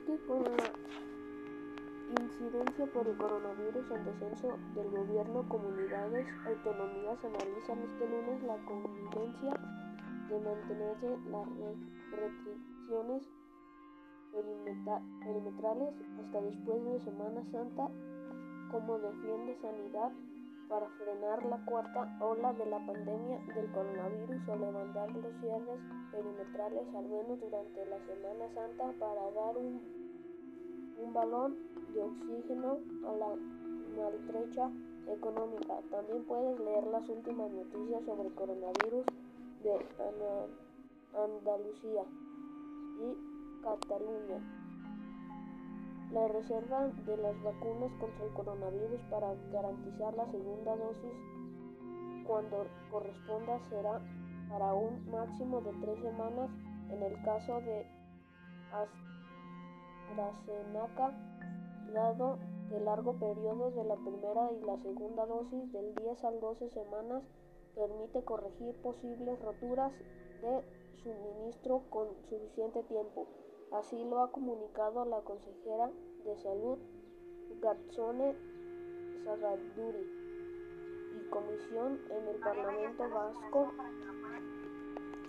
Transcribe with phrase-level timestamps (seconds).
[0.00, 0.72] que con la
[2.20, 9.52] incidencia por el coronavirus en descenso del gobierno, comunidades, autonomías analizan este lunes la convivencia
[10.28, 11.48] de mantenerse las
[12.10, 13.22] restricciones
[15.20, 17.88] perimetrales hasta después de Semana Santa,
[18.70, 20.12] como defiende Sanidad
[20.72, 25.78] para frenar la cuarta ola de la pandemia del coronavirus o levantar los cierres
[26.10, 29.82] perimetrales al menos durante la Semana Santa para dar un,
[31.04, 31.58] un balón
[31.92, 33.36] de oxígeno a la
[33.98, 34.70] maltrecha
[35.08, 35.74] económica.
[35.90, 39.04] También puedes leer las últimas noticias sobre el coronavirus
[39.62, 39.72] de
[41.14, 42.04] Andalucía
[42.98, 44.61] y Cataluña.
[46.12, 51.12] La reserva de las vacunas contra el coronavirus para garantizar la segunda dosis
[52.26, 53.98] cuando corresponda será
[54.50, 56.50] para un máximo de tres semanas
[56.90, 57.86] en el caso de
[60.10, 61.16] AstraZeneca,
[61.94, 62.38] dado
[62.72, 67.22] el largo periodo de la primera y la segunda dosis del 10 al 12 semanas
[67.74, 69.92] permite corregir posibles roturas
[70.42, 70.62] de
[71.02, 73.26] suministro con suficiente tiempo.
[73.72, 75.90] Así lo ha comunicado la consejera
[76.24, 76.78] de Salud,
[77.60, 78.36] Gatsone
[79.24, 80.22] Sagaduri,
[81.16, 83.72] y comisión en el Parlamento Vasco,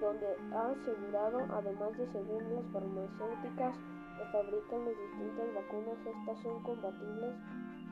[0.00, 3.76] donde ha asegurado, además de según las farmacéuticas
[4.18, 7.34] que fabrican las distintas vacunas, estas son compatibles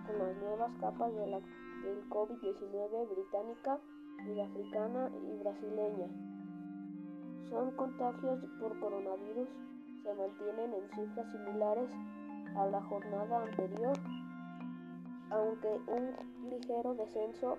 [0.07, 3.81] con las nuevas capas de la, del COVID-19 británica
[4.43, 6.09] africana y brasileña.
[7.51, 9.49] Son contagios por coronavirus,
[10.05, 11.91] se mantienen en cifras similares
[12.57, 13.99] a la jornada anterior,
[15.31, 16.15] aunque un
[16.51, 17.59] ligero descenso.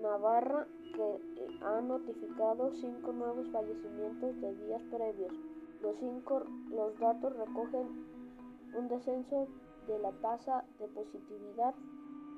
[0.00, 1.20] Navarra, que
[1.64, 5.32] ha notificado cinco nuevos fallecimientos de días previos.
[5.82, 8.06] Los, cinco, los datos recogen
[8.76, 9.46] un descenso
[9.86, 11.74] de la tasa de positividad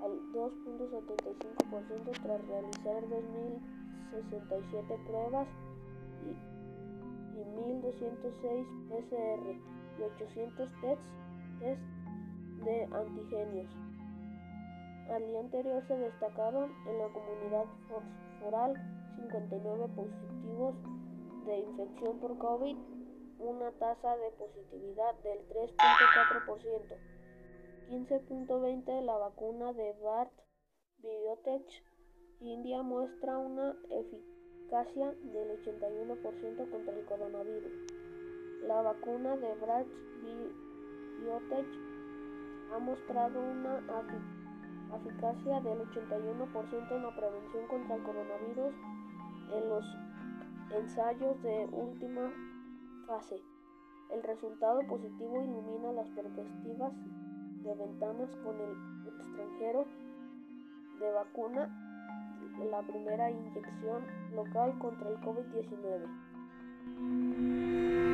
[0.02, 5.48] al 2.75% tras realizar 2.067 pruebas
[6.24, 6.55] y
[7.56, 9.50] 1.206 PCR
[9.98, 11.96] y 800 tests,
[12.64, 13.70] de antigenios.
[15.10, 17.64] Al día anterior se destacaron en la comunidad
[18.40, 18.74] foral
[19.16, 20.74] 59 positivos
[21.46, 22.76] de infección por COVID,
[23.38, 26.96] una tasa de positividad del 3.4%.
[27.88, 30.32] 15.20 la vacuna de Bart
[30.98, 31.84] Biotech
[32.40, 34.35] India muestra una eficacia
[34.70, 37.72] del 81% contra el coronavirus.
[38.66, 39.86] La vacuna de Bart
[41.20, 41.66] Biotech
[42.74, 43.80] ha mostrado una
[44.96, 48.74] eficacia del 81% en la prevención contra el coronavirus
[49.52, 49.84] en los
[50.72, 52.32] ensayos de última
[53.06, 53.40] fase.
[54.10, 56.92] El resultado positivo ilumina las perspectivas
[57.62, 59.86] de ventanas con el extranjero
[60.98, 61.95] de vacuna,
[62.64, 68.05] la primera inyección local contra el COVID-19.